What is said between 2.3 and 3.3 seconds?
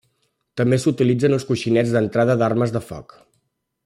d'armes de foc.